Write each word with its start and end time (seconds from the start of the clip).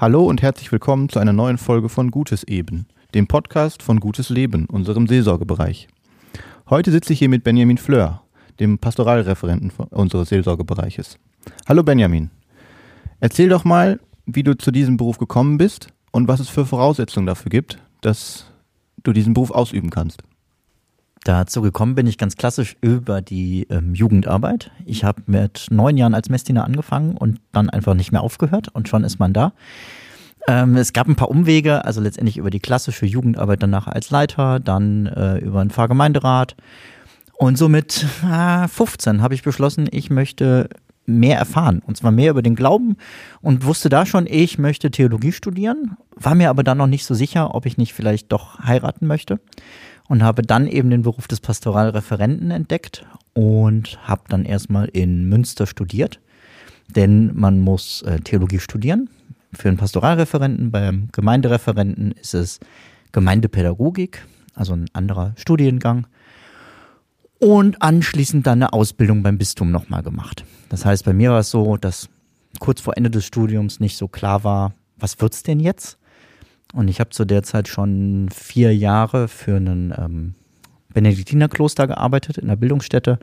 Hallo 0.00 0.24
und 0.24 0.40
herzlich 0.40 0.72
willkommen 0.72 1.10
zu 1.10 1.18
einer 1.18 1.34
neuen 1.34 1.58
Folge 1.58 1.90
von 1.90 2.10
Gutes 2.10 2.42
Eben, 2.44 2.86
dem 3.12 3.26
Podcast 3.26 3.82
von 3.82 4.00
Gutes 4.00 4.30
Leben, 4.30 4.64
unserem 4.64 5.06
Seelsorgebereich. 5.06 5.88
Heute 6.70 6.90
sitze 6.90 7.12
ich 7.12 7.18
hier 7.18 7.28
mit 7.28 7.44
Benjamin 7.44 7.76
Fleur, 7.76 8.22
dem 8.60 8.78
Pastoralreferenten 8.78 9.70
unseres 9.90 10.30
Seelsorgebereiches. 10.30 11.18
Hallo 11.68 11.82
Benjamin. 11.82 12.30
Erzähl 13.20 13.50
doch 13.50 13.64
mal, 13.64 14.00
wie 14.24 14.42
du 14.42 14.56
zu 14.56 14.70
diesem 14.70 14.96
Beruf 14.96 15.18
gekommen 15.18 15.58
bist 15.58 15.88
und 16.12 16.28
was 16.28 16.40
es 16.40 16.48
für 16.48 16.64
Voraussetzungen 16.64 17.26
dafür 17.26 17.50
gibt, 17.50 17.76
dass 18.00 18.50
du 19.02 19.12
diesen 19.12 19.34
Beruf 19.34 19.50
ausüben 19.50 19.90
kannst. 19.90 20.22
Dazu 21.24 21.60
gekommen 21.60 21.94
bin 21.94 22.06
ich 22.06 22.16
ganz 22.16 22.36
klassisch 22.36 22.76
über 22.80 23.20
die 23.20 23.66
ähm, 23.68 23.94
Jugendarbeit. 23.94 24.70
Ich 24.86 25.04
habe 25.04 25.22
mit 25.26 25.66
neun 25.70 25.98
Jahren 25.98 26.14
als 26.14 26.30
Messdiener 26.30 26.64
angefangen 26.64 27.14
und 27.14 27.40
dann 27.52 27.68
einfach 27.68 27.94
nicht 27.94 28.10
mehr 28.10 28.22
aufgehört 28.22 28.68
und 28.68 28.88
schon 28.88 29.04
ist 29.04 29.18
man 29.18 29.34
da. 29.34 29.52
Ähm, 30.48 30.76
es 30.76 30.94
gab 30.94 31.08
ein 31.08 31.16
paar 31.16 31.30
Umwege, 31.30 31.84
also 31.84 32.00
letztendlich 32.00 32.38
über 32.38 32.48
die 32.48 32.60
klassische 32.60 33.04
Jugendarbeit 33.04 33.62
danach 33.62 33.86
als 33.86 34.10
Leiter, 34.10 34.60
dann 34.60 35.06
äh, 35.06 35.38
über 35.38 35.60
einen 35.60 35.68
Pfarrgemeinderat. 35.68 36.56
Und 37.34 37.58
so 37.58 37.68
mit 37.68 38.06
äh, 38.24 38.66
15 38.66 39.20
habe 39.20 39.34
ich 39.34 39.42
beschlossen, 39.42 39.88
ich 39.90 40.08
möchte 40.08 40.70
mehr 41.04 41.36
erfahren. 41.36 41.82
Und 41.84 41.98
zwar 41.98 42.12
mehr 42.12 42.30
über 42.30 42.40
den 42.40 42.54
Glauben 42.54 42.96
und 43.42 43.66
wusste 43.66 43.90
da 43.90 44.06
schon, 44.06 44.26
ich 44.26 44.58
möchte 44.58 44.90
Theologie 44.90 45.32
studieren, 45.32 45.96
war 46.16 46.34
mir 46.34 46.48
aber 46.48 46.62
dann 46.62 46.78
noch 46.78 46.86
nicht 46.86 47.04
so 47.04 47.12
sicher, 47.12 47.54
ob 47.54 47.66
ich 47.66 47.76
nicht 47.76 47.92
vielleicht 47.92 48.32
doch 48.32 48.60
heiraten 48.60 49.06
möchte 49.06 49.38
und 50.10 50.24
habe 50.24 50.42
dann 50.42 50.66
eben 50.66 50.90
den 50.90 51.02
Beruf 51.02 51.28
des 51.28 51.38
Pastoralreferenten 51.38 52.50
entdeckt 52.50 53.06
und 53.32 53.96
habe 54.08 54.22
dann 54.28 54.44
erstmal 54.44 54.86
in 54.86 55.28
Münster 55.28 55.68
studiert, 55.68 56.18
denn 56.88 57.30
man 57.36 57.60
muss 57.60 58.02
äh, 58.02 58.18
Theologie 58.18 58.58
studieren. 58.58 59.08
Für 59.52 59.68
einen 59.68 59.76
Pastoralreferenten, 59.76 60.72
beim 60.72 61.10
Gemeindereferenten 61.12 62.10
ist 62.10 62.34
es 62.34 62.58
Gemeindepädagogik, 63.12 64.26
also 64.56 64.72
ein 64.72 64.86
anderer 64.94 65.32
Studiengang. 65.36 66.08
Und 67.38 67.80
anschließend 67.80 68.44
dann 68.48 68.64
eine 68.64 68.72
Ausbildung 68.72 69.22
beim 69.22 69.38
Bistum 69.38 69.70
nochmal 69.70 70.02
gemacht. 70.02 70.44
Das 70.70 70.84
heißt, 70.84 71.04
bei 71.04 71.12
mir 71.12 71.30
war 71.30 71.38
es 71.38 71.50
so, 71.50 71.76
dass 71.76 72.08
kurz 72.58 72.80
vor 72.80 72.96
Ende 72.96 73.10
des 73.10 73.26
Studiums 73.26 73.78
nicht 73.78 73.96
so 73.96 74.08
klar 74.08 74.42
war, 74.42 74.74
was 74.98 75.20
wird's 75.20 75.44
denn 75.44 75.60
jetzt? 75.60 75.99
Und 76.72 76.88
ich 76.88 77.00
habe 77.00 77.10
zu 77.10 77.24
der 77.24 77.42
Zeit 77.42 77.68
schon 77.68 78.28
vier 78.32 78.74
Jahre 78.76 79.28
für 79.28 79.56
einen 79.56 79.92
ähm, 79.96 80.34
Benediktinerkloster 80.92 81.86
gearbeitet 81.86 82.38
in 82.38 82.48
der 82.48 82.56
Bildungsstätte. 82.56 83.18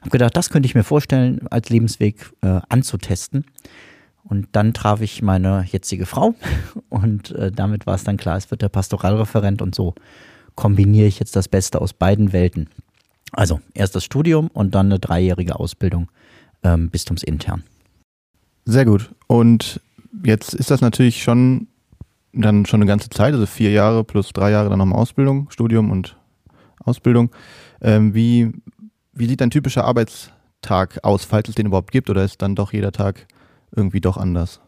Habe 0.00 0.10
gedacht, 0.10 0.36
das 0.36 0.50
könnte 0.50 0.66
ich 0.66 0.74
mir 0.74 0.84
vorstellen, 0.84 1.46
als 1.48 1.68
Lebensweg 1.68 2.32
äh, 2.42 2.60
anzutesten. 2.68 3.44
Und 4.24 4.48
dann 4.52 4.72
traf 4.72 5.00
ich 5.00 5.20
meine 5.22 5.64
jetzige 5.70 6.06
Frau 6.06 6.34
und 6.88 7.32
äh, 7.32 7.50
damit 7.50 7.86
war 7.86 7.94
es 7.94 8.04
dann 8.04 8.16
klar, 8.16 8.36
es 8.36 8.50
wird 8.50 8.62
der 8.62 8.68
Pastoralreferent 8.68 9.62
und 9.62 9.74
so 9.74 9.94
kombiniere 10.54 11.06
ich 11.06 11.18
jetzt 11.18 11.34
das 11.34 11.48
Beste 11.48 11.80
aus 11.80 11.92
beiden 11.92 12.32
Welten. 12.32 12.68
Also 13.32 13.60
erst 13.74 13.96
das 13.96 14.04
Studium 14.04 14.48
und 14.48 14.74
dann 14.74 14.86
eine 14.86 14.98
dreijährige 14.98 15.58
Ausbildung 15.58 16.08
ähm, 16.62 16.90
bistumsintern. 16.90 17.64
Sehr 18.64 18.84
gut. 18.84 19.10
Und 19.26 19.80
jetzt 20.24 20.54
ist 20.54 20.70
das 20.70 20.82
natürlich 20.82 21.22
schon 21.22 21.68
dann 22.32 22.66
schon 22.66 22.80
eine 22.80 22.88
ganze 22.88 23.10
Zeit, 23.10 23.34
also 23.34 23.46
vier 23.46 23.70
Jahre 23.70 24.04
plus 24.04 24.32
drei 24.32 24.50
Jahre 24.50 24.70
dann 24.70 24.78
nochmal 24.78 24.98
Ausbildung, 24.98 25.50
Studium 25.50 25.90
und 25.90 26.16
Ausbildung. 26.84 27.30
Ähm, 27.80 28.14
wie, 28.14 28.52
wie 29.12 29.26
sieht 29.26 29.42
ein 29.42 29.50
typischer 29.50 29.84
Arbeitstag 29.84 31.00
aus, 31.02 31.24
falls 31.24 31.48
es 31.48 31.54
den 31.54 31.66
überhaupt 31.66 31.92
gibt, 31.92 32.08
oder 32.10 32.24
ist 32.24 32.40
dann 32.40 32.54
doch 32.54 32.72
jeder 32.72 32.92
Tag 32.92 33.26
irgendwie 33.74 34.00
doch 34.00 34.16
anders? 34.16 34.60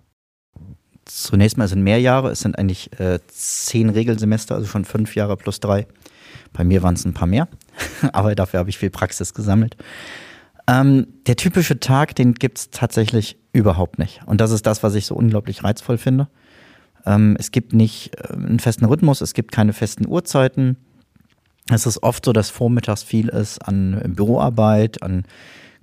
Zunächst 1.07 1.59
mal 1.59 1.69
sind 1.69 1.83
mehr 1.83 2.01
Jahre, 2.01 2.31
es 2.31 2.41
sind 2.41 2.59
eigentlich 2.59 2.99
äh, 2.99 3.19
zehn 3.29 3.91
Regelsemester, 3.91 4.55
also 4.55 4.67
schon 4.67 4.85
fünf 4.85 5.15
Jahre 5.15 5.37
plus 5.37 5.61
drei. 5.61 5.87
Bei 6.53 6.65
mir 6.65 6.83
waren 6.83 6.95
es 6.95 7.05
ein 7.05 7.15
paar 7.15 7.27
mehr, 7.27 7.49
aber 8.13 8.35
dafür 8.35 8.61
habe 8.61 8.71
ich 8.71 8.79
viel 8.79 8.91
Praxis 8.91 9.35
gesammelt. 9.35 9.77
Ähm, 10.67 11.09
der 11.27 11.37
typische 11.37 11.79
Tag, 11.79 12.15
den 12.15 12.35
gibt 12.35 12.59
es 12.59 12.71
tatsächlich 12.71 13.37
überhaupt 13.53 13.99
nicht. 13.99 14.23
Und 14.27 14.41
das 14.41 14.51
ist 14.51 14.67
das, 14.67 14.83
was 14.83 14.95
ich 14.95 15.05
so 15.05 15.15
unglaublich 15.15 15.63
reizvoll 15.63 15.99
finde. 15.99 16.29
Ähm, 17.07 17.37
es 17.39 17.51
gibt 17.51 17.73
nicht 17.73 18.13
äh, 18.17 18.33
einen 18.33 18.61
festen 18.61 18.85
Rhythmus, 18.85 19.21
es 19.21 19.35
gibt 19.35 19.53
keine 19.53 19.73
festen 19.73 20.07
Uhrzeiten. 20.07 20.77
Es 21.71 21.87
ist 21.87 22.03
oft 22.03 22.25
so, 22.25 22.33
dass 22.33 22.51
vormittags 22.51 23.03
viel 23.03 23.29
ist 23.29 23.59
an 23.59 24.01
Büroarbeit, 24.15 25.03
an 25.03 25.25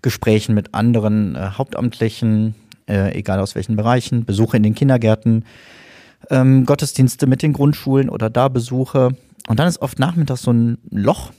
Gesprächen 0.01 0.53
mit 0.53 0.73
anderen 0.73 1.35
äh, 1.35 1.51
Hauptamtlichen, 1.57 2.55
äh, 2.87 3.17
egal 3.17 3.39
aus 3.39 3.55
welchen 3.55 3.75
Bereichen, 3.75 4.25
Besuche 4.25 4.57
in 4.57 4.63
den 4.63 4.75
Kindergärten, 4.75 5.45
ähm, 6.29 6.65
Gottesdienste 6.65 7.27
mit 7.27 7.41
den 7.41 7.53
Grundschulen 7.53 8.09
oder 8.09 8.29
da 8.29 8.47
Besuche. 8.47 9.09
Und 9.47 9.59
dann 9.59 9.67
ist 9.67 9.81
oft 9.81 9.99
nachmittags 9.99 10.43
so 10.43 10.51
ein 10.51 10.77
Loch 10.89 11.31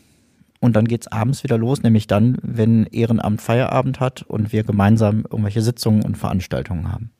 und 0.60 0.76
dann 0.76 0.86
geht 0.86 1.02
es 1.02 1.12
abends 1.12 1.44
wieder 1.44 1.58
los, 1.58 1.82
nämlich 1.82 2.06
dann, 2.06 2.36
wenn 2.42 2.86
Ehrenamt 2.86 3.40
Feierabend 3.40 4.00
hat 4.00 4.22
und 4.22 4.52
wir 4.52 4.64
gemeinsam 4.64 5.24
irgendwelche 5.30 5.62
Sitzungen 5.62 6.02
und 6.04 6.16
Veranstaltungen 6.16 6.90
haben. 6.92 7.10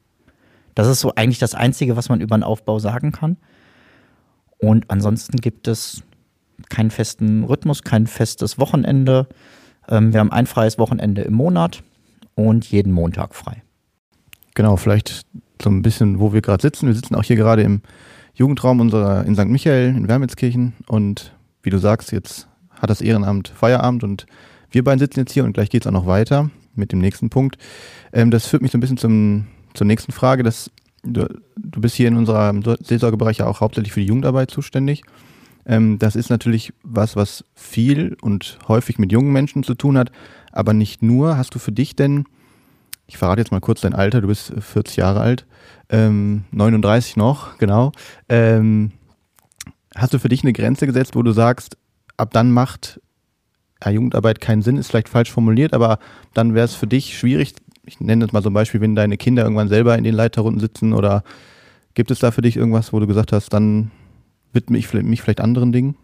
Das 0.75 0.87
ist 0.89 1.01
so 1.01 1.15
eigentlich 1.15 1.39
das 1.39 1.55
Einzige, 1.55 1.97
was 1.97 2.09
man 2.09 2.21
über 2.21 2.37
den 2.37 2.43
Aufbau 2.43 2.79
sagen 2.79 3.13
kann. 3.13 3.37
Und 4.59 4.91
ansonsten 4.91 5.39
gibt 5.39 5.69
es 5.69 6.03
keinen 6.69 6.91
festen 6.91 7.45
Rhythmus, 7.45 7.83
kein 7.83 8.07
festes 8.07 8.59
Wochenende. 8.59 9.29
Ähm, 9.89 10.13
wir 10.13 10.21
haben 10.21 10.33
ein 10.33 10.47
freies 10.47 10.79
Wochenende 10.79 11.23
im 11.23 11.35
Monat 11.35 11.83
und 12.35 12.65
jeden 12.71 12.93
Montag 12.93 13.35
frei. 13.35 13.63
Genau, 14.55 14.77
vielleicht 14.77 15.23
so 15.61 15.71
ein 15.71 15.83
bisschen, 15.83 16.21
wo 16.21 16.33
wir 16.33 16.43
gerade 16.43 16.63
sitzen. 16.63 16.87
Wir 16.87 16.95
sitzen 16.95 17.15
auch 17.15 17.25
hier 17.25 17.37
gerade 17.37 17.63
im 17.63 17.83
Jugendraum 18.35 18.81
unserer 18.81 19.25
in 19.25 19.35
St. 19.35 19.47
Michael 19.47 19.89
in 19.89 20.09
Wermelskirchen 20.09 20.75
und 20.87 21.35
wie 21.63 21.71
du 21.71 21.79
sagst, 21.79 22.13
jetzt 22.13 22.49
hat 22.71 22.91
das 22.91 23.01
Ehrenamt 23.01 23.49
Feierabend 23.49 24.05
und 24.05 24.27
wir 24.71 24.83
beiden 24.83 24.99
sitzen 24.99 25.21
jetzt 25.21 25.33
hier 25.33 25.45
und 25.45 25.53
gleich 25.53 25.71
geht 25.71 25.83
es 25.83 25.87
auch 25.87 25.93
noch 25.93 26.07
weiter 26.07 26.51
mit 26.75 26.93
dem 26.93 26.99
nächsten 27.01 27.31
Punkt. 27.31 27.59
Ähm, 28.13 28.31
das 28.31 28.47
führt 28.47 28.63
mich 28.63 28.73
so 28.73 28.79
ein 28.79 28.81
bisschen 28.81 28.97
zum 28.97 29.47
zur 29.75 29.87
nächsten 29.87 30.13
Frage. 30.13 30.43
Das, 30.43 30.71
du, 31.03 31.27
du 31.57 31.81
bist 31.81 31.97
hier 31.97 32.09
in 32.09 32.17
unserem 32.17 32.63
Seelsorgebereich 32.63 33.39
ja 33.39 33.47
auch 33.47 33.61
hauptsächlich 33.61 33.93
für 33.93 34.01
die 34.01 34.07
Jugendarbeit 34.07 34.51
zuständig. 34.51 35.03
Ähm, 35.65 35.99
das 35.99 36.17
ist 36.17 36.31
natürlich 36.31 36.73
was, 36.83 37.17
was 37.17 37.45
viel 37.55 38.17
und 38.21 38.59
häufig 38.69 38.99
mit 38.99 39.13
jungen 39.13 39.33
Menschen 39.33 39.63
zu 39.63 39.75
tun 39.75 39.97
hat, 39.97 40.11
aber 40.51 40.73
nicht 40.73 41.03
nur. 41.03 41.37
Hast 41.37 41.55
du 41.55 41.59
für 41.59 41.73
dich 41.73 41.95
denn, 41.95 42.25
ich 43.07 43.19
verrate 43.19 43.41
jetzt 43.41 43.53
mal 43.53 43.61
kurz 43.61 43.81
dein 43.81 43.95
Alter, 43.95 44.21
du 44.21 44.29
bist 44.29 44.53
40 44.59 44.97
Jahre 44.97 45.21
alt, 45.21 45.47
ähm, 45.89 46.45
39 46.51 47.17
noch, 47.17 47.59
genau. 47.59 47.93
Ähm, 48.29 48.93
hast 49.95 50.15
du 50.15 50.19
für 50.19 50.29
dich 50.29 50.43
eine 50.43 50.53
Grenze 50.53 50.87
gesetzt, 50.87 51.15
wo 51.15 51.23
du 51.23 51.33
sagst, 51.33 51.77
ab 52.17 52.31
dann 52.33 52.51
macht 52.51 53.01
ja, 53.85 53.91
Jugendarbeit 53.91 54.41
keinen 54.41 54.63
Sinn, 54.63 54.77
ist 54.77 54.89
vielleicht 54.89 55.09
falsch 55.09 55.31
formuliert, 55.31 55.75
aber 55.75 55.99
dann 56.35 56.55
wäre 56.55 56.65
es 56.65 56.75
für 56.75 56.87
dich 56.87 57.19
schwierig, 57.19 57.55
ich 57.85 58.01
nenne 58.01 58.25
das 58.25 58.33
mal 58.33 58.43
so 58.43 58.51
ein 58.51 58.55
Beispiel, 58.55 58.81
wenn 58.81 58.95
deine 58.95 59.17
Kinder 59.17 59.43
irgendwann 59.43 59.69
selber 59.69 59.97
in 59.97 60.05
den 60.05 60.15
Leiterrunden 60.15 60.61
sitzen 60.61 60.93
oder 60.93 61.25
gibt 61.95 62.11
es 62.11 62.21
da 62.21 62.31
für 62.31 62.43
dich 62.43 62.57
irgendwas, 62.57 62.93
wo 62.93 63.01
du 63.01 63.07
gesagt 63.07 63.33
hast, 63.33 63.53
dann 63.53 63.91
widme 64.53 64.79
ich 64.79 64.93
mich 64.93 65.23
vielleicht 65.23 65.41
anderen 65.41 65.73
Dingen? 65.73 65.97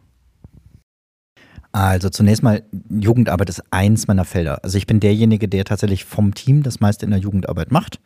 Also 1.71 2.09
zunächst 2.09 2.43
mal, 2.43 2.62
Jugendarbeit 2.88 3.50
ist 3.50 3.62
eins 3.71 4.09
meiner 4.09 4.25
Felder. 4.25 4.65
Also 4.65 4.78
ich 4.78 4.87
bin 4.87 5.00
derjenige, 5.00 5.49
der 5.49 5.65
tatsächlich 5.65 6.05
vom 6.05 6.34
Team 6.34 6.62
das 6.62 6.81
meiste 6.81 7.05
in 7.05 7.11
der 7.11 7.21
Jugendarbeit 7.21 7.71
macht 7.71 8.00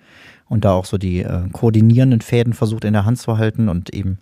und 0.49 0.65
da 0.65 0.73
auch 0.73 0.85
so 0.85 0.99
die 0.99 1.21
äh, 1.21 1.49
koordinierenden 1.53 2.21
Fäden 2.21 2.53
versucht 2.53 2.85
in 2.85 2.93
der 2.93 3.05
Hand 3.05 3.19
zu 3.19 3.39
halten 3.39 3.69
und 3.69 3.95
eben 3.95 4.19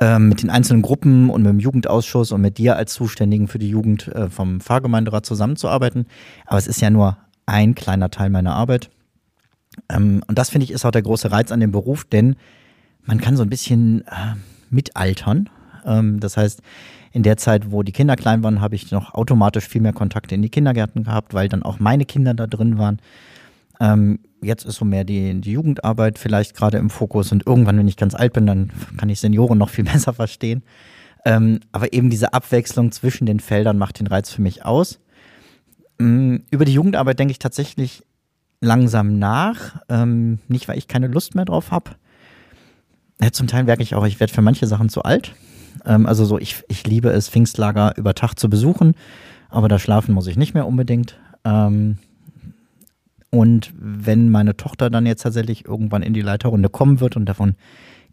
ähm, 0.00 0.28
mit 0.28 0.42
den 0.42 0.50
einzelnen 0.50 0.82
Gruppen 0.82 1.30
und 1.30 1.42
mit 1.42 1.50
dem 1.50 1.58
Jugendausschuss 1.58 2.32
und 2.32 2.42
mit 2.42 2.58
dir 2.58 2.76
als 2.76 2.92
Zuständigen 2.92 3.48
für 3.48 3.58
die 3.58 3.70
Jugend 3.70 4.08
äh, 4.08 4.28
vom 4.28 4.60
Pfarrgemeinderat 4.60 5.26
zusammenzuarbeiten. 5.26 6.06
Aber 6.46 6.58
es 6.58 6.66
ist 6.66 6.80
ja 6.80 6.90
nur 6.90 7.16
ein 7.50 7.74
kleiner 7.74 8.10
Teil 8.10 8.30
meiner 8.30 8.54
Arbeit. 8.54 8.90
Ähm, 9.88 10.22
und 10.26 10.38
das 10.38 10.50
finde 10.50 10.64
ich 10.64 10.70
ist 10.70 10.84
auch 10.84 10.90
der 10.92 11.02
große 11.02 11.30
Reiz 11.30 11.52
an 11.52 11.60
dem 11.60 11.72
Beruf, 11.72 12.04
denn 12.04 12.36
man 13.02 13.20
kann 13.20 13.36
so 13.36 13.42
ein 13.42 13.50
bisschen 13.50 14.02
äh, 14.06 14.36
mitaltern. 14.70 15.50
Ähm, 15.84 16.20
das 16.20 16.36
heißt, 16.36 16.62
in 17.12 17.24
der 17.24 17.36
Zeit, 17.36 17.72
wo 17.72 17.82
die 17.82 17.92
Kinder 17.92 18.14
klein 18.14 18.44
waren, 18.44 18.60
habe 18.60 18.76
ich 18.76 18.92
noch 18.92 19.14
automatisch 19.14 19.66
viel 19.66 19.80
mehr 19.80 19.92
Kontakte 19.92 20.34
in 20.34 20.42
die 20.42 20.48
Kindergärten 20.48 21.04
gehabt, 21.04 21.34
weil 21.34 21.48
dann 21.48 21.64
auch 21.64 21.80
meine 21.80 22.04
Kinder 22.04 22.34
da 22.34 22.46
drin 22.46 22.78
waren. 22.78 23.00
Ähm, 23.80 24.20
jetzt 24.42 24.64
ist 24.64 24.76
so 24.76 24.84
mehr 24.84 25.04
die, 25.04 25.40
die 25.40 25.52
Jugendarbeit 25.52 26.18
vielleicht 26.18 26.54
gerade 26.54 26.78
im 26.78 26.88
Fokus 26.88 27.32
und 27.32 27.46
irgendwann, 27.46 27.78
wenn 27.78 27.88
ich 27.88 27.96
ganz 27.96 28.14
alt 28.14 28.32
bin, 28.32 28.46
dann 28.46 28.70
kann 28.96 29.08
ich 29.08 29.18
Senioren 29.18 29.58
noch 29.58 29.70
viel 29.70 29.84
besser 29.92 30.12
verstehen. 30.12 30.62
Ähm, 31.24 31.60
aber 31.72 31.92
eben 31.92 32.10
diese 32.10 32.32
Abwechslung 32.32 32.92
zwischen 32.92 33.26
den 33.26 33.40
Feldern 33.40 33.76
macht 33.76 33.98
den 33.98 34.06
Reiz 34.06 34.30
für 34.30 34.40
mich 34.40 34.64
aus. 34.64 35.00
Mm, 36.00 36.38
über 36.50 36.64
die 36.64 36.72
Jugendarbeit 36.72 37.18
denke 37.18 37.32
ich 37.32 37.38
tatsächlich 37.38 38.04
langsam 38.60 39.18
nach. 39.18 39.82
Ähm, 39.88 40.38
nicht, 40.48 40.66
weil 40.66 40.78
ich 40.78 40.88
keine 40.88 41.08
Lust 41.08 41.34
mehr 41.34 41.44
drauf 41.44 41.70
habe. 41.70 41.90
Ja, 43.22 43.30
zum 43.32 43.46
Teil 43.46 43.64
merke 43.64 43.82
ich 43.82 43.94
auch, 43.94 44.06
ich 44.06 44.18
werde 44.18 44.32
für 44.32 44.42
manche 44.42 44.66
Sachen 44.66 44.88
zu 44.88 45.02
alt. 45.02 45.34
Ähm, 45.84 46.06
also 46.06 46.24
so, 46.24 46.38
ich, 46.38 46.64
ich 46.68 46.86
liebe 46.86 47.10
es, 47.10 47.28
Pfingstlager 47.28 47.96
über 47.98 48.14
Tag 48.14 48.38
zu 48.38 48.48
besuchen, 48.48 48.94
aber 49.50 49.68
da 49.68 49.78
schlafen 49.78 50.14
muss 50.14 50.26
ich 50.26 50.36
nicht 50.36 50.54
mehr 50.54 50.66
unbedingt. 50.66 51.18
Ähm, 51.44 51.98
und 53.30 53.72
wenn 53.76 54.30
meine 54.30 54.56
Tochter 54.56 54.88
dann 54.88 55.06
jetzt 55.06 55.22
tatsächlich 55.22 55.66
irgendwann 55.66 56.02
in 56.02 56.14
die 56.14 56.22
Leiterrunde 56.22 56.70
kommen 56.70 57.00
wird, 57.00 57.16
und 57.16 57.26
davon 57.26 57.56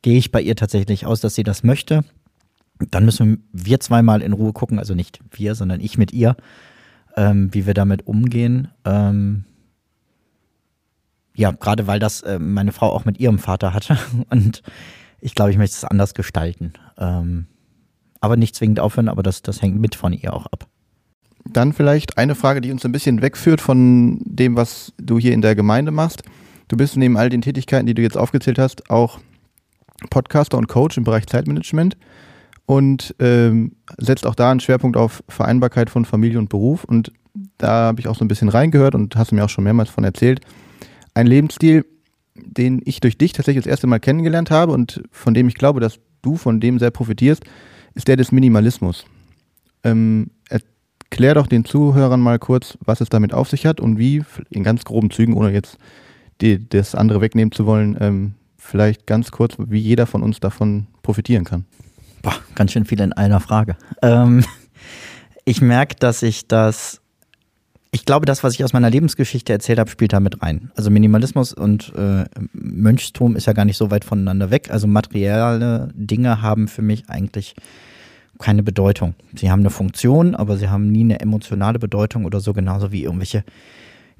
gehe 0.02 0.18
ich 0.18 0.32
bei 0.32 0.42
ihr 0.42 0.58
tatsächlich 0.58 1.06
aus, 1.06 1.22
dass 1.22 1.36
sie 1.36 1.44
das 1.44 1.64
möchte. 1.64 2.04
Dann 2.92 3.06
müssen 3.06 3.48
wir 3.54 3.80
zweimal 3.80 4.22
in 4.22 4.34
Ruhe 4.34 4.54
gucken, 4.54 4.78
also 4.78 4.94
nicht 4.94 5.22
wir, 5.32 5.56
sondern 5.56 5.80
ich 5.80 5.98
mit 5.98 6.12
ihr, 6.12 6.36
ähm, 7.18 7.54
wie 7.54 7.66
wir 7.66 7.74
damit 7.74 8.08
umgehen. 8.08 8.70
Ähm, 8.86 9.44
ja, 11.36 11.52
gerade 11.52 11.88
weil 11.88 12.00
das 12.00 12.22
äh, 12.22 12.40
meine 12.40 12.72
Frau 12.72 12.92
auch 12.92 13.04
mit 13.04 13.20
ihrem 13.20 13.40
Vater 13.40 13.74
hatte. 13.74 13.98
Und 14.30 14.62
ich 15.20 15.36
glaube, 15.36 15.52
ich 15.52 15.58
möchte 15.58 15.76
es 15.76 15.84
anders 15.84 16.14
gestalten. 16.14 16.74
Ähm, 16.98 17.48
aber 18.22 18.38
nicht 18.38 18.56
zwingend 18.56 18.80
aufhören, 18.80 19.10
aber 19.10 19.24
das, 19.24 19.42
das 19.42 19.62
hängt 19.62 19.80
mit 19.80 19.96
von 19.96 20.14
ihr 20.14 20.34
auch 20.34 20.46
ab. 20.46 20.68
Dann 21.46 21.74
vielleicht 21.74 22.18
eine 22.18 22.36
Frage, 22.36 22.62
die 22.62 22.72
uns 22.72 22.86
ein 22.86 22.92
bisschen 22.92 23.22
wegführt 23.22 23.62
von 23.62 24.20
dem, 24.24 24.56
was 24.56 24.94
du 24.98 25.20
hier 25.20 25.34
in 25.34 25.42
der 25.42 25.56
Gemeinde 25.56 25.92
machst. 25.92 26.24
Du 26.68 26.78
bist 26.78 26.98
neben 26.98 27.18
all 27.18 27.30
den 27.30 27.42
Tätigkeiten, 27.42 27.88
die 27.88 27.94
du 27.94 28.02
jetzt 28.02 28.18
aufgezählt 28.18 28.60
hast, 28.60 28.90
auch 28.90 29.20
Podcaster 30.10 30.58
und 30.58 30.68
Coach 30.68 30.98
im 30.98 31.04
Bereich 31.04 31.26
Zeitmanagement 31.28 31.98
und 32.68 33.16
ähm, 33.20 33.72
setzt 33.98 34.28
auch 34.28 34.36
da 34.36 34.52
einen 34.52 34.60
Schwerpunkt 34.60 34.98
auf 34.98 35.24
Vereinbarkeit 35.30 35.90
von 35.90 36.04
Familie 36.04 36.38
und 36.38 36.50
Beruf. 36.50 36.84
Und 36.84 37.14
da 37.58 37.86
habe 37.86 38.02
ich 38.02 38.10
auch 38.10 38.16
so 38.16 38.26
ein 38.26 38.28
bisschen 38.28 38.50
reingehört 38.50 38.94
und 38.94 39.16
hast 39.16 39.32
du 39.32 39.36
mir 39.36 39.46
auch 39.46 39.50
schon 39.50 39.64
mehrmals 39.64 39.90
von 39.90 40.04
erzählt. 40.04 40.42
Ein 41.14 41.28
Lebensstil, 41.28 41.86
den 42.36 42.82
ich 42.84 43.00
durch 43.00 43.18
dich 43.18 43.32
tatsächlich 43.32 43.64
das 43.64 43.72
erste 43.72 43.88
Mal 43.88 44.00
kennengelernt 44.00 44.52
habe 44.52 44.74
und 44.74 45.02
von 45.12 45.34
dem 45.34 45.48
ich 45.48 45.56
glaube, 45.56 45.80
dass 45.80 46.00
du 46.22 46.36
von 46.36 46.60
dem 46.60 46.78
sehr 46.78 46.92
profitierst, 46.92 47.46
ist 47.96 48.10
der 48.10 48.18
des 48.18 48.34
Minimalismus. 48.34 49.06
Ähm, 49.86 50.32
erklär 50.50 51.36
doch 51.36 51.48
den 51.48 51.64
Zuhörern 51.64 52.20
mal 52.20 52.38
kurz, 52.38 52.78
was 52.82 53.00
es 53.00 53.08
damit 53.08 53.34
auf 53.34 53.48
sich 53.50 53.66
hat 53.66 53.80
und 53.80 53.98
wie, 53.98 54.24
in 54.50 54.64
ganz 54.64 54.84
groben 54.84 55.10
Zügen, 55.10 55.36
ohne 55.36 55.54
jetzt 55.54 55.78
die, 56.42 56.68
das 56.68 56.96
andere 56.96 57.22
wegnehmen 57.22 57.54
zu 57.54 57.66
wollen, 57.66 57.96
ähm, 58.02 58.34
vielleicht 58.58 59.08
ganz 59.08 59.32
kurz, 59.32 59.56
wie 59.58 59.80
jeder 59.80 60.06
von 60.06 60.22
uns 60.22 60.42
davon 60.42 60.88
profitieren 61.02 61.46
kann. 61.46 61.64
Boah, 62.28 62.36
ganz 62.56 62.74
schön 62.74 62.84
viel 62.84 63.00
in 63.00 63.14
einer 63.14 63.40
Frage. 63.40 63.78
Ähm, 64.02 64.44
ich 65.46 65.62
merke, 65.62 65.96
dass 65.96 66.24
ich 66.24 66.46
das, 66.46 67.00
ich 67.92 68.04
glaube, 68.04 68.26
das, 68.26 68.44
was 68.44 68.54
ich 68.56 68.66
aus 68.66 68.74
meiner 68.74 68.90
Lebensgeschichte 68.90 69.54
erzählt 69.54 69.80
habe, 69.80 69.90
spielt 69.90 70.12
da 70.12 70.20
mit 70.20 70.42
rein. 70.42 70.70
Also 70.76 70.90
Minimalismus 70.90 71.54
und 71.54 71.94
äh, 71.96 72.26
Mönchstum 72.52 73.38
ist 73.38 73.48
ja 73.48 73.54
gar 73.54 73.64
nicht 73.64 73.78
so 73.78 73.92
weit 73.92 74.04
voneinander 74.04 74.52
weg. 74.52 74.70
Also 74.72 74.88
materielle 74.88 75.88
Dinge 75.94 76.42
haben 76.42 76.68
für 76.68 76.82
mich 76.82 77.10
eigentlich 77.10 77.56
keine 78.40 78.62
Bedeutung. 78.62 79.16
Sie 79.34 79.50
haben 79.50 79.62
eine 79.62 79.70
Funktion, 79.70 80.36
aber 80.36 80.58
sie 80.58 80.68
haben 80.68 80.92
nie 80.92 81.06
eine 81.06 81.22
emotionale 81.22 81.80
Bedeutung 81.80 82.26
oder 82.26 82.42
so, 82.42 82.52
genauso 82.52 82.92
wie 82.92 83.06
irgendwelche 83.06 83.46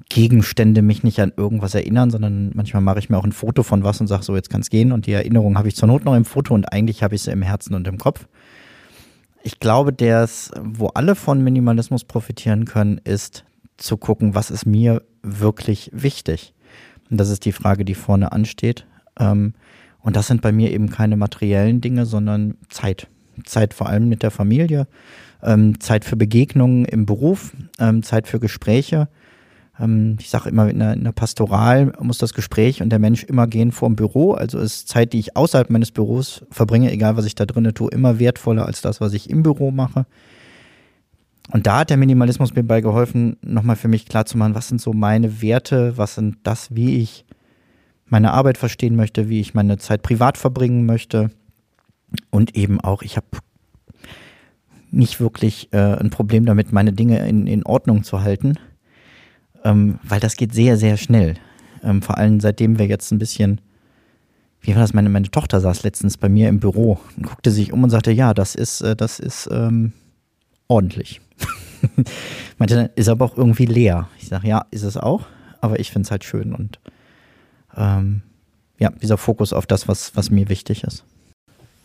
Gegenstände 0.08 0.80
mich 0.82 1.02
nicht 1.02 1.20
an 1.20 1.32
irgendwas 1.36 1.74
erinnern, 1.74 2.10
sondern 2.10 2.50
manchmal 2.54 2.82
mache 2.82 2.98
ich 2.98 3.10
mir 3.10 3.18
auch 3.18 3.24
ein 3.24 3.32
Foto 3.32 3.62
von 3.62 3.84
was 3.84 4.00
und 4.00 4.06
sage 4.06 4.22
so, 4.22 4.34
jetzt 4.34 4.48
kann 4.48 4.62
es 4.62 4.70
gehen 4.70 4.92
und 4.92 5.06
die 5.06 5.12
Erinnerung 5.12 5.58
habe 5.58 5.68
ich 5.68 5.76
zur 5.76 5.88
Not 5.88 6.04
noch 6.04 6.14
im 6.14 6.24
Foto 6.24 6.54
und 6.54 6.72
eigentlich 6.72 7.02
habe 7.02 7.14
ich 7.14 7.22
sie 7.22 7.30
im 7.30 7.42
Herzen 7.42 7.74
und 7.74 7.86
im 7.86 7.98
Kopf. 7.98 8.26
Ich 9.42 9.60
glaube, 9.60 9.92
dass, 9.92 10.50
wo 10.60 10.88
alle 10.88 11.14
von 11.14 11.42
Minimalismus 11.42 12.04
profitieren 12.04 12.64
können, 12.64 13.00
ist 13.04 13.44
zu 13.76 13.96
gucken, 13.96 14.34
was 14.34 14.50
ist 14.50 14.66
mir 14.66 15.02
wirklich 15.22 15.90
wichtig. 15.92 16.54
Und 17.10 17.18
das 17.18 17.30
ist 17.30 17.44
die 17.44 17.52
Frage, 17.52 17.84
die 17.84 17.94
vorne 17.94 18.32
ansteht. 18.32 18.86
Ähm, 19.18 19.54
und 20.00 20.16
das 20.16 20.26
sind 20.26 20.42
bei 20.42 20.52
mir 20.52 20.72
eben 20.72 20.90
keine 20.90 21.16
materiellen 21.16 21.80
Dinge, 21.80 22.06
sondern 22.06 22.56
Zeit. 22.68 23.08
Zeit 23.44 23.74
vor 23.74 23.88
allem 23.88 24.08
mit 24.08 24.22
der 24.22 24.30
Familie, 24.30 24.86
ähm, 25.42 25.80
Zeit 25.80 26.04
für 26.04 26.16
Begegnungen 26.16 26.84
im 26.84 27.06
Beruf, 27.06 27.52
ähm, 27.78 28.02
Zeit 28.02 28.26
für 28.26 28.40
Gespräche 28.40 29.08
ich 29.80 30.28
sage 30.28 30.48
immer, 30.48 30.68
in 30.68 30.80
der, 30.80 30.94
in 30.94 31.04
der 31.04 31.12
Pastoral 31.12 31.92
muss 32.00 32.18
das 32.18 32.34
Gespräch 32.34 32.82
und 32.82 32.90
der 32.90 32.98
Mensch 32.98 33.22
immer 33.22 33.46
gehen 33.46 33.70
vor 33.70 33.88
dem 33.88 33.94
Büro. 33.94 34.32
Also 34.32 34.58
ist 34.58 34.88
Zeit, 34.88 35.12
die 35.12 35.20
ich 35.20 35.36
außerhalb 35.36 35.70
meines 35.70 35.92
Büros 35.92 36.44
verbringe, 36.50 36.90
egal 36.90 37.16
was 37.16 37.26
ich 37.26 37.36
da 37.36 37.46
drinnen 37.46 37.74
tue, 37.74 37.90
immer 37.90 38.18
wertvoller 38.18 38.66
als 38.66 38.80
das, 38.80 39.00
was 39.00 39.12
ich 39.12 39.30
im 39.30 39.44
Büro 39.44 39.70
mache. 39.70 40.06
Und 41.52 41.66
da 41.66 41.80
hat 41.80 41.90
der 41.90 41.96
Minimalismus 41.96 42.54
mir 42.54 42.64
bei 42.64 42.80
geholfen, 42.80 43.36
nochmal 43.40 43.76
für 43.76 43.88
mich 43.88 44.06
klarzumachen, 44.06 44.56
was 44.56 44.68
sind 44.68 44.80
so 44.80 44.92
meine 44.92 45.40
Werte, 45.40 45.96
was 45.96 46.16
sind 46.16 46.38
das, 46.42 46.74
wie 46.74 47.00
ich 47.00 47.24
meine 48.06 48.32
Arbeit 48.32 48.58
verstehen 48.58 48.96
möchte, 48.96 49.28
wie 49.28 49.40
ich 49.40 49.54
meine 49.54 49.78
Zeit 49.78 50.02
privat 50.02 50.38
verbringen 50.38 50.86
möchte. 50.86 51.30
Und 52.30 52.56
eben 52.56 52.80
auch, 52.80 53.02
ich 53.02 53.16
habe 53.16 53.26
nicht 54.90 55.20
wirklich 55.20 55.68
äh, 55.72 55.78
ein 55.78 56.10
Problem 56.10 56.46
damit, 56.46 56.72
meine 56.72 56.92
Dinge 56.92 57.26
in, 57.28 57.46
in 57.46 57.64
Ordnung 57.64 58.02
zu 58.02 58.22
halten 58.22 58.54
ähm, 59.64 59.98
weil 60.02 60.20
das 60.20 60.36
geht 60.36 60.54
sehr, 60.54 60.76
sehr 60.76 60.96
schnell. 60.96 61.34
Ähm, 61.82 62.02
vor 62.02 62.18
allem 62.18 62.40
seitdem 62.40 62.78
wir 62.78 62.86
jetzt 62.86 63.10
ein 63.12 63.18
bisschen, 63.18 63.60
wie 64.60 64.74
war 64.74 64.82
das, 64.82 64.94
meine, 64.94 65.08
meine 65.08 65.30
Tochter 65.30 65.60
saß 65.60 65.82
letztens 65.82 66.16
bei 66.16 66.28
mir 66.28 66.48
im 66.48 66.60
Büro 66.60 66.98
und 67.16 67.26
guckte 67.26 67.50
sich 67.50 67.72
um 67.72 67.82
und 67.82 67.90
sagte, 67.90 68.12
ja, 68.12 68.34
das 68.34 68.54
ist, 68.54 68.80
äh, 68.80 68.96
das 68.96 69.20
ist 69.20 69.48
ähm, 69.52 69.92
ordentlich. 70.66 71.20
Meinte 72.58 72.90
ist 72.96 73.08
aber 73.08 73.24
auch 73.24 73.36
irgendwie 73.36 73.66
leer. 73.66 74.08
Ich 74.18 74.28
sage, 74.28 74.48
ja, 74.48 74.66
ist 74.70 74.82
es 74.82 74.96
auch, 74.96 75.26
aber 75.60 75.78
ich 75.78 75.90
finde 75.90 76.06
es 76.06 76.10
halt 76.10 76.24
schön 76.24 76.54
und 76.54 76.78
ähm, 77.76 78.22
ja, 78.78 78.90
dieser 78.90 79.18
Fokus 79.18 79.52
auf 79.52 79.66
das, 79.66 79.88
was, 79.88 80.14
was 80.16 80.30
mir 80.30 80.48
wichtig 80.48 80.84
ist. 80.84 81.04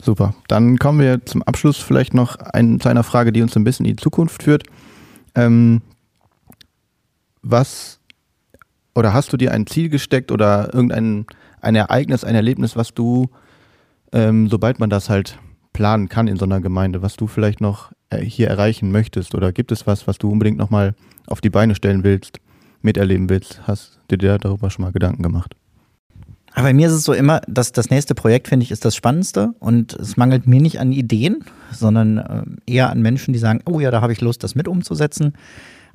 Super. 0.02 0.36
Dann 0.48 0.78
kommen 0.78 1.00
wir 1.00 1.26
zum 1.26 1.44
Abschluss 1.44 1.78
vielleicht 1.78 2.14
noch 2.14 2.38
ein, 2.38 2.80
zu 2.80 2.90
einer 2.90 3.04
Frage, 3.04 3.32
die 3.32 3.42
uns 3.42 3.56
ein 3.56 3.64
bisschen 3.64 3.86
in 3.86 3.96
die 3.96 4.02
Zukunft 4.02 4.44
führt. 4.44 4.64
Ähm, 5.34 5.82
was 7.44 8.00
oder 8.96 9.14
hast 9.14 9.34
du 9.34 9.38
dir 9.38 9.52
ein 9.52 9.68
Ziel 9.68 9.90
gesteckt 9.90 10.32
oder 10.32 10.74
irgendein 10.74 11.26
ein 11.62 11.76
Ereignis, 11.76 12.24
ein 12.24 12.36
Erlebnis, 12.36 12.76
was 12.76 12.94
du, 12.94 13.30
ähm, 14.12 14.50
sobald 14.50 14.80
man 14.80 14.90
das 14.90 15.10
halt 15.10 15.40
planen 15.72 16.10
kann 16.10 16.28
in 16.28 16.38
so 16.38 16.46
einer 16.46 16.62
Gemeinde, 16.62 17.02
was 17.02 17.16
du 17.16 17.28
vielleicht 17.28 17.62
noch 17.62 17.92
äh, 18.10 18.20
hier 18.20 18.48
erreichen 18.48 18.92
möchtest? 18.92 19.34
Oder 19.34 19.52
gibt 19.52 19.72
es 19.72 19.88
was, 19.88 20.08
was 20.08 20.18
du 20.18 20.30
unbedingt 20.30 20.58
nochmal 20.58 20.94
auf 21.26 21.42
die 21.42 21.50
Beine 21.50 21.74
stellen 21.74 22.04
willst, 22.04 22.40
miterleben 22.82 23.30
willst? 23.30 23.62
Hast 23.66 24.00
du 24.10 24.18
dir 24.18 24.38
darüber 24.38 24.70
schon 24.70 24.84
mal 24.84 24.92
Gedanken 24.92 25.24
gemacht? 25.24 25.56
Aber 26.54 26.68
bei 26.68 26.74
mir 26.74 26.88
ist 26.88 26.94
es 26.94 27.04
so 27.04 27.14
immer, 27.14 27.42
dass 27.48 27.72
das 27.72 27.90
nächste 27.90 28.14
Projekt, 28.14 28.48
finde 28.48 28.66
ich, 28.66 28.72
ist 28.72 28.86
das 28.86 28.96
Spannendste. 28.96 29.56
Und 29.60 29.94
es 29.94 30.18
mangelt 30.18 30.46
mir 30.46 30.62
nicht 30.62 30.80
an 30.80 30.92
Ideen, 30.92 31.44
sondern 31.72 32.18
äh, 32.18 32.72
eher 32.72 32.92
an 32.92 33.02
Menschen, 33.02 33.34
die 33.34 33.40
sagen, 33.40 33.62
oh 33.66 33.80
ja, 33.80 33.90
da 33.90 34.02
habe 34.02 34.14
ich 34.14 34.22
Lust, 34.22 34.44
das 34.44 34.54
mit 34.54 34.68
umzusetzen. 34.68 35.34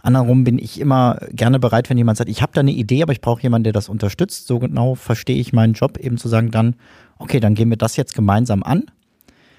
Andersrum 0.03 0.45
bin 0.45 0.59
ich 0.59 0.81
immer 0.81 1.19
gerne 1.33 1.59
bereit, 1.59 1.91
wenn 1.91 1.99
jemand 1.99 2.19
sagt, 2.19 2.31
ich 2.31 2.41
habe 2.41 2.53
da 2.55 2.61
eine 2.61 2.71
Idee, 2.71 3.03
aber 3.03 3.13
ich 3.13 3.21
brauche 3.21 3.43
jemanden, 3.43 3.65
der 3.65 3.73
das 3.73 3.89
unterstützt. 3.89 4.47
So 4.47 4.59
genau 4.59 4.95
verstehe 4.95 5.37
ich 5.37 5.53
meinen 5.53 5.73
Job, 5.73 5.99
eben 5.99 6.19
zu 6.19 6.29
sagen 6.29 6.51
dann, 6.51 6.77
okay, 7.19 7.41
dann 7.41 7.55
gehen 7.55 7.71
wir 7.71 7.77
das 7.77 7.97
jetzt 7.97 8.15
gemeinsam 8.15 8.63
an. 8.63 8.85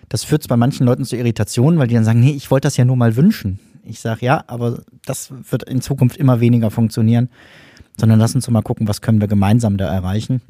Das 0.08 0.24
führt 0.24 0.48
bei 0.48 0.58
manchen 0.58 0.86
Leuten 0.86 1.06
zu 1.06 1.16
Irritationen, 1.16 1.80
weil 1.80 1.88
die 1.88 1.96
dann 1.96 2.06
sagen, 2.06 2.22
nee, 2.22 2.32
ich 2.32 2.50
wollte 2.50 2.68
das 2.68 2.78
ja 2.78 2.86
nur 2.86 2.96
mal 2.96 3.16
wünschen. 3.16 3.60
Ich 3.84 4.00
sage, 4.00 4.26
ja, 4.26 4.44
aber 4.48 4.82
das 5.06 5.32
wird 5.50 5.64
in 5.64 5.82
Zukunft 5.82 6.18
immer 6.18 6.40
weniger 6.40 6.72
funktionieren, 6.72 7.30
sondern 7.98 8.20
lass 8.20 8.34
uns 8.34 8.50
mal 8.50 8.62
gucken, 8.62 8.88
was 8.88 9.02
können 9.02 9.22
wir 9.22 9.28
gemeinsam 9.28 9.78
da 9.78 9.88
erreichen. 9.88 10.42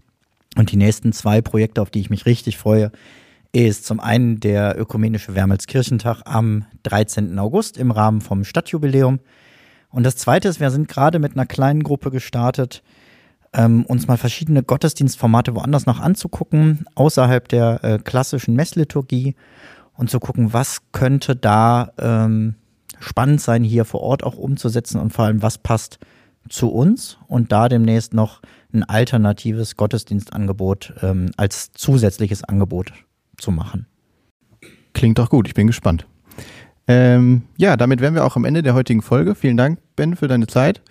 Und 0.55 0.71
die 0.71 0.77
nächsten 0.77 1.13
zwei 1.13 1.41
Projekte, 1.41 1.81
auf 1.81 1.89
die 1.89 1.99
ich 1.99 2.09
mich 2.09 2.25
richtig 2.25 2.57
freue, 2.57 2.91
ist 3.51 3.85
zum 3.85 3.99
einen 3.99 4.39
der 4.39 4.79
Ökumenische 4.79 5.35
Wermelskirchentag 5.35 6.21
am 6.25 6.65
13. 6.83 7.37
August 7.39 7.77
im 7.77 7.91
Rahmen 7.91 8.21
vom 8.21 8.43
Stadtjubiläum. 8.43 9.19
Und 9.89 10.03
das 10.03 10.15
Zweite 10.15 10.47
ist, 10.47 10.59
wir 10.59 10.71
sind 10.71 10.87
gerade 10.87 11.19
mit 11.19 11.33
einer 11.33 11.45
kleinen 11.45 11.83
Gruppe 11.83 12.11
gestartet, 12.11 12.83
ähm, 13.53 13.85
uns 13.85 14.07
mal 14.07 14.17
verschiedene 14.17 14.61
Gottesdienstformate 14.61 15.55
woanders 15.55 15.85
noch 15.85 15.99
anzugucken, 15.99 16.85
außerhalb 16.95 17.47
der 17.47 17.83
äh, 17.83 17.97
klassischen 17.97 18.55
Messliturgie 18.55 19.35
und 19.93 20.09
zu 20.09 20.19
gucken, 20.19 20.53
was 20.53 20.81
könnte 20.91 21.35
da 21.35 21.91
ähm, 21.97 22.55
spannend 22.99 23.41
sein, 23.41 23.63
hier 23.63 23.85
vor 23.85 24.01
Ort 24.01 24.23
auch 24.23 24.37
umzusetzen 24.37 24.99
und 24.99 25.11
vor 25.11 25.25
allem, 25.25 25.41
was 25.41 25.57
passt 25.57 25.99
zu 26.47 26.69
uns 26.69 27.17
und 27.27 27.51
da 27.51 27.69
demnächst 27.69 28.13
noch 28.13 28.41
ein 28.73 28.83
alternatives 28.83 29.75
Gottesdienstangebot 29.75 30.93
ähm, 31.01 31.31
als 31.37 31.71
zusätzliches 31.73 32.43
Angebot 32.43 32.93
zu 33.37 33.51
machen. 33.51 33.87
Klingt 34.93 35.17
doch 35.17 35.29
gut, 35.29 35.47
ich 35.47 35.53
bin 35.53 35.67
gespannt. 35.67 36.05
Ähm, 36.89 37.43
ja, 37.55 37.77
damit 37.77 38.01
wären 38.01 38.15
wir 38.15 38.25
auch 38.25 38.35
am 38.35 38.45
Ende 38.45 38.63
der 38.63 38.73
heutigen 38.73 39.03
Folge. 39.03 39.35
Vielen 39.35 39.57
Dank, 39.57 39.77
Ben, 39.95 40.15
für 40.15 40.27
deine 40.27 40.47
Zeit. 40.47 40.81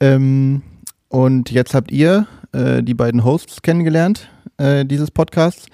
Ähm, 0.00 0.62
und 1.06 1.52
jetzt 1.52 1.74
habt 1.74 1.92
ihr 1.92 2.26
äh, 2.50 2.82
die 2.82 2.94
beiden 2.94 3.22
Hosts 3.22 3.62
kennengelernt 3.62 4.28
äh, 4.56 4.84
dieses 4.84 5.12
Podcasts. 5.12 5.66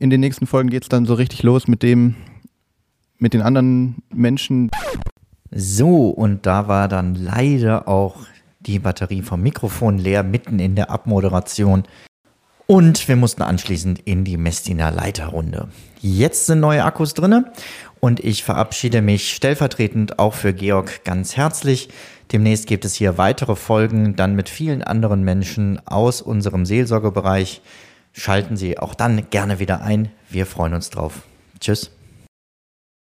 In 0.00 0.10
den 0.10 0.18
nächsten 0.18 0.48
Folgen 0.48 0.68
geht 0.68 0.82
es 0.82 0.88
dann 0.88 1.06
so 1.06 1.14
richtig 1.14 1.44
los 1.44 1.68
mit 1.68 1.84
dem, 1.84 2.16
mit 3.18 3.34
den 3.34 3.42
anderen 3.42 4.02
Menschen. 4.12 4.68
So, 5.52 6.08
und 6.08 6.44
da 6.44 6.66
war 6.66 6.88
dann 6.88 7.14
leider 7.14 7.86
auch 7.86 8.16
die 8.58 8.80
Batterie 8.80 9.22
vom 9.22 9.42
Mikrofon 9.42 9.98
leer, 9.98 10.24
mitten 10.24 10.58
in 10.58 10.74
der 10.74 10.90
Abmoderation. 10.90 11.84
Und 12.70 13.08
wir 13.08 13.16
mussten 13.16 13.40
anschließend 13.40 14.00
in 14.04 14.24
die 14.24 14.36
Messdiener 14.36 14.90
Leiterrunde. 14.90 15.68
Jetzt 16.02 16.44
sind 16.44 16.60
neue 16.60 16.84
Akkus 16.84 17.14
drinne 17.14 17.50
und 17.98 18.20
ich 18.20 18.44
verabschiede 18.44 19.00
mich 19.00 19.34
stellvertretend 19.34 20.18
auch 20.18 20.34
für 20.34 20.52
Georg 20.52 21.02
ganz 21.02 21.34
herzlich. 21.34 21.88
Demnächst 22.30 22.66
gibt 22.66 22.84
es 22.84 22.94
hier 22.94 23.16
weitere 23.16 23.56
Folgen, 23.56 24.16
dann 24.16 24.36
mit 24.36 24.50
vielen 24.50 24.82
anderen 24.82 25.22
Menschen 25.22 25.80
aus 25.86 26.20
unserem 26.20 26.66
Seelsorgebereich. 26.66 27.62
schalten 28.12 28.58
Sie 28.58 28.78
auch 28.78 28.94
dann 28.94 29.30
gerne 29.30 29.60
wieder 29.60 29.80
ein. 29.80 30.10
Wir 30.28 30.44
freuen 30.44 30.74
uns 30.74 30.90
drauf. 30.90 31.22
Tschüss. 31.60 31.97